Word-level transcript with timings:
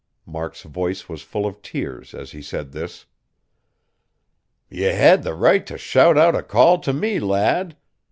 Mark's 0.25 0.63
voice 0.63 1.07
was 1.07 1.21
full 1.21 1.45
of 1.45 1.61
tears 1.61 2.15
as 2.15 2.31
he 2.31 2.41
said 2.41 2.71
this. 2.71 3.05
"Ye 4.67 4.85
had 4.93 5.21
the 5.21 5.35
right 5.35 5.63
t' 5.63 5.77
shout 5.77 6.17
out 6.17 6.33
a 6.33 6.41
call 6.41 6.79
t' 6.79 6.91
me, 6.91 7.19
lad. 7.19 7.77